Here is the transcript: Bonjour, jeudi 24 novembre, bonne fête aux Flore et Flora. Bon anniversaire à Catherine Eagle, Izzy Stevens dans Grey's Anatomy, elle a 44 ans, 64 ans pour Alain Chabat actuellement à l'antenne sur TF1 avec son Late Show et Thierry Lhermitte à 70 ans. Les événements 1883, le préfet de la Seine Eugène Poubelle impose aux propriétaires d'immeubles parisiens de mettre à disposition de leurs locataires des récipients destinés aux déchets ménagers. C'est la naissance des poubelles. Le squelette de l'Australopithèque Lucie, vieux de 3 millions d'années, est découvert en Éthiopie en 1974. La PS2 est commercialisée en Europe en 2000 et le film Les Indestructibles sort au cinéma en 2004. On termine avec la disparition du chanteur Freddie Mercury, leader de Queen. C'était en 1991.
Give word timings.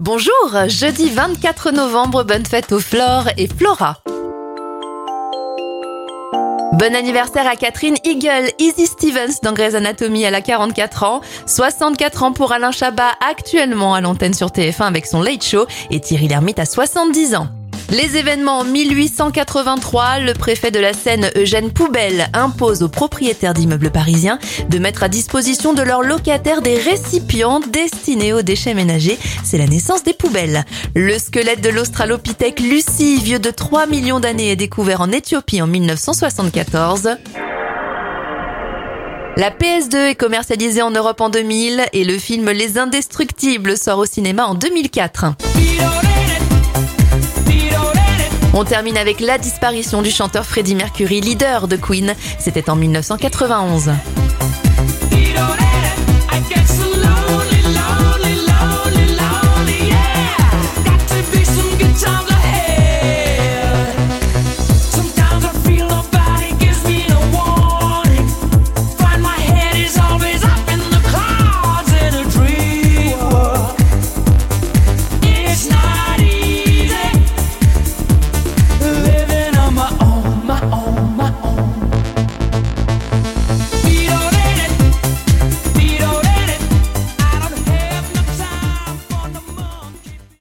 Bonjour, 0.00 0.54
jeudi 0.66 1.10
24 1.10 1.72
novembre, 1.72 2.24
bonne 2.24 2.46
fête 2.46 2.72
aux 2.72 2.80
Flore 2.80 3.28
et 3.36 3.46
Flora. 3.46 3.98
Bon 6.72 6.94
anniversaire 6.96 7.46
à 7.46 7.54
Catherine 7.54 7.96
Eagle, 8.04 8.50
Izzy 8.58 8.86
Stevens 8.86 9.40
dans 9.42 9.52
Grey's 9.52 9.74
Anatomy, 9.74 10.22
elle 10.22 10.34
a 10.34 10.40
44 10.40 11.02
ans, 11.02 11.20
64 11.44 12.22
ans 12.22 12.32
pour 12.32 12.52
Alain 12.52 12.70
Chabat 12.70 13.12
actuellement 13.20 13.92
à 13.92 14.00
l'antenne 14.00 14.32
sur 14.32 14.46
TF1 14.46 14.84
avec 14.84 15.04
son 15.04 15.20
Late 15.20 15.44
Show 15.44 15.66
et 15.90 16.00
Thierry 16.00 16.28
Lhermitte 16.28 16.60
à 16.60 16.64
70 16.64 17.34
ans. 17.34 17.48
Les 17.90 18.16
événements 18.16 18.62
1883, 18.62 20.20
le 20.20 20.32
préfet 20.32 20.70
de 20.70 20.78
la 20.78 20.92
Seine 20.92 21.28
Eugène 21.34 21.72
Poubelle 21.72 22.28
impose 22.32 22.84
aux 22.84 22.88
propriétaires 22.88 23.52
d'immeubles 23.52 23.90
parisiens 23.90 24.38
de 24.68 24.78
mettre 24.78 25.02
à 25.02 25.08
disposition 25.08 25.72
de 25.72 25.82
leurs 25.82 26.02
locataires 26.02 26.62
des 26.62 26.76
récipients 26.76 27.58
destinés 27.58 28.32
aux 28.32 28.42
déchets 28.42 28.74
ménagers. 28.74 29.18
C'est 29.42 29.58
la 29.58 29.66
naissance 29.66 30.04
des 30.04 30.12
poubelles. 30.12 30.64
Le 30.94 31.18
squelette 31.18 31.62
de 31.62 31.68
l'Australopithèque 31.68 32.60
Lucie, 32.60 33.20
vieux 33.20 33.40
de 33.40 33.50
3 33.50 33.86
millions 33.86 34.20
d'années, 34.20 34.52
est 34.52 34.56
découvert 34.56 35.00
en 35.00 35.10
Éthiopie 35.10 35.60
en 35.60 35.66
1974. 35.66 37.16
La 39.36 39.50
PS2 39.50 40.10
est 40.10 40.14
commercialisée 40.14 40.82
en 40.82 40.92
Europe 40.92 41.20
en 41.20 41.28
2000 41.28 41.86
et 41.92 42.04
le 42.04 42.18
film 42.18 42.50
Les 42.50 42.78
Indestructibles 42.78 43.76
sort 43.76 43.98
au 43.98 44.06
cinéma 44.06 44.46
en 44.46 44.54
2004. 44.54 45.24
On 48.52 48.64
termine 48.64 48.96
avec 48.96 49.20
la 49.20 49.38
disparition 49.38 50.02
du 50.02 50.10
chanteur 50.10 50.44
Freddie 50.44 50.74
Mercury, 50.74 51.20
leader 51.20 51.68
de 51.68 51.76
Queen. 51.76 52.14
C'était 52.38 52.68
en 52.68 52.74
1991. 52.74 53.92